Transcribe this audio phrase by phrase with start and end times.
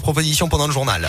[0.00, 1.08] propositions pendant le journal.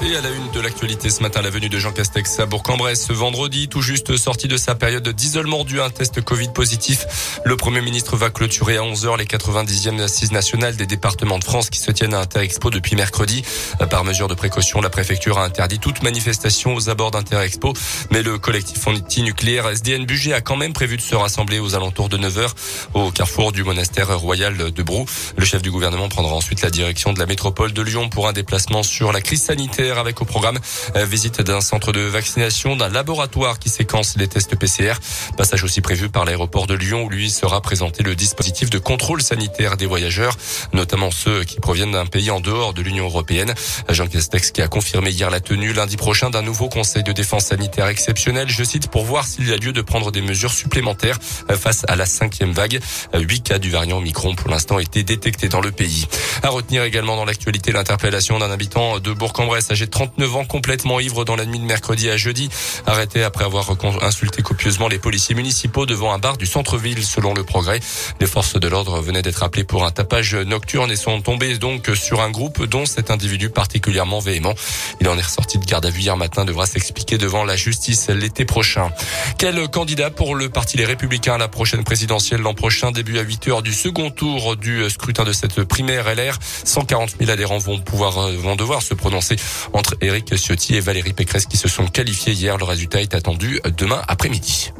[0.00, 3.06] Et à la une de l'actualité ce matin, la venue de Jean Castex à Bourg-en-Bresse
[3.06, 7.40] ce vendredi, tout juste sorti de sa période d'isolement dû à un test Covid positif.
[7.44, 11.68] Le Premier ministre va clôturer à 11h les 90e assises nationales des départements de France
[11.68, 13.42] qui se tiennent à Interexpo depuis mercredi.
[13.90, 17.72] Par mesure de précaution, la préfecture a interdit toute manifestation aux abords d'Interexpo,
[18.12, 22.08] mais le collectif anti-nucléaire SDN Budget a quand même prévu de se rassembler aux alentours
[22.08, 22.50] de 9h
[22.94, 25.06] au carrefour du monastère royal de Brou.
[25.36, 28.32] Le chef du gouvernement prendra ensuite la direction de la métropole de Lyon pour un
[28.32, 30.58] déplacement sur la crise sanitaire avec au programme
[30.96, 34.94] euh, visite d'un centre de vaccination, d'un laboratoire qui séquence les tests PCR.
[35.36, 39.22] Passage aussi prévu par l'aéroport de Lyon où lui sera présenté le dispositif de contrôle
[39.22, 40.36] sanitaire des voyageurs,
[40.72, 43.54] notamment ceux qui proviennent d'un pays en dehors de l'Union européenne.
[43.88, 47.46] Jean Castex qui a confirmé hier la tenue lundi prochain d'un nouveau conseil de défense
[47.46, 51.18] sanitaire exceptionnel, je cite, pour voir s'il y a lieu de prendre des mesures supplémentaires
[51.50, 52.80] euh, face à la cinquième vague.
[53.14, 56.06] Euh, huit cas du variant Omicron pour l'instant été détectés dans le pays.
[56.42, 60.98] À retenir également dans l'actualité l'interpellation d'un habitant de Bourg-en-Bresse âgé de 39 ans, complètement
[60.98, 62.48] ivre dans la nuit de mercredi à jeudi,
[62.84, 63.70] arrêté après avoir
[64.02, 67.78] insulté copieusement les policiers municipaux devant un bar du centre-ville, selon le progrès.
[68.18, 71.90] Les forces de l'ordre venaient d'être appelées pour un tapage nocturne et sont tombées donc
[71.94, 74.54] sur un groupe dont cet individu particulièrement véhément.
[75.00, 78.08] Il en est ressorti de garde à vue hier matin, devra s'expliquer devant la justice
[78.08, 78.90] l'été prochain.
[79.38, 83.22] Quel candidat pour le parti Les Républicains à la prochaine présidentielle l'an prochain, début à
[83.22, 86.36] 8 heures du second tour du scrutin de cette primaire LR.
[86.64, 89.36] 140 000 adhérents vont pouvoir, vont devoir se prononcer
[89.72, 92.58] entre Éric Ciotti et Valérie Pécresse qui se sont qualifiés hier.
[92.58, 94.72] Le résultat est attendu demain après-midi.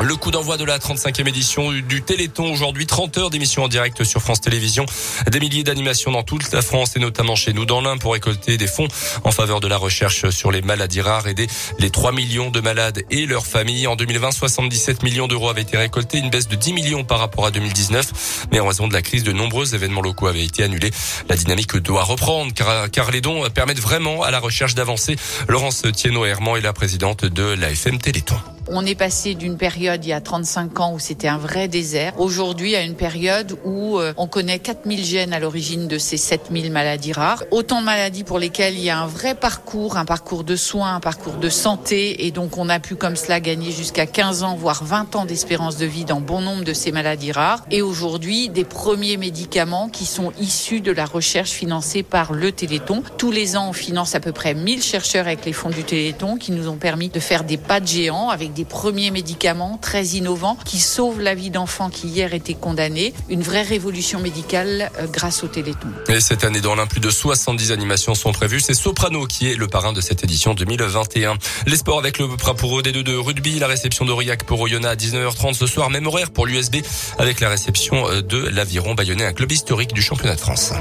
[0.00, 4.04] Le coup d'envoi de la 35e édition du Téléthon aujourd'hui, 30 heures d'émission en direct
[4.04, 4.84] sur France Télévisions.
[5.30, 8.58] Des milliers d'animations dans toute la France et notamment chez nous dans l'Ain pour récolter
[8.58, 8.88] des fonds
[9.24, 11.46] en faveur de la recherche sur les maladies rares, aider
[11.78, 13.86] les 3 millions de malades et leurs familles.
[13.86, 17.46] En 2020, 77 millions d'euros avaient été récoltés, une baisse de 10 millions par rapport
[17.46, 18.48] à 2019.
[18.52, 20.90] Mais en raison de la crise, de nombreux événements locaux avaient été annulés.
[21.28, 25.16] La dynamique doit reprendre car, les dons permettent vraiment à la recherche d'avancer.
[25.48, 28.36] Laurence Thienot-Herman est la présidente de l'AFM Téléthon.
[28.68, 32.18] On est passé d'une période il y a 35 ans où c'était un vrai désert,
[32.18, 36.72] aujourd'hui à une période où euh, on connaît 4000 gènes à l'origine de ces 7000
[36.72, 37.44] maladies rares.
[37.52, 40.96] Autant de maladies pour lesquelles il y a un vrai parcours, un parcours de soins,
[40.96, 44.56] un parcours de santé et donc on a pu comme cela gagner jusqu'à 15 ans
[44.56, 48.48] voire 20 ans d'espérance de vie dans bon nombre de ces maladies rares et aujourd'hui
[48.48, 53.04] des premiers médicaments qui sont issus de la recherche financée par le Téléthon.
[53.16, 56.36] Tous les ans on finance à peu près 1000 chercheurs avec les fonds du Téléthon
[56.36, 60.04] qui nous ont permis de faire des pas de géants avec des premiers médicaments très
[60.04, 63.12] innovants qui sauvent la vie d'enfants qui hier étaient condamnés.
[63.28, 65.88] Une vraie révolution médicale euh, grâce au Téléthon.
[66.08, 68.60] Et cette année, dans l'un, plus de 70 animations sont prévues.
[68.60, 71.34] C'est Soprano qui est le parrain de cette édition 2021.
[71.66, 74.94] Les sports avec le pour des deux de rugby, la réception d'Aurillac pour Oyonnax à
[74.94, 76.76] 19h30 ce soir, même horaire pour l'USB
[77.18, 80.72] avec la réception euh, de l'Aviron Bayonnais, un club historique du championnat de France.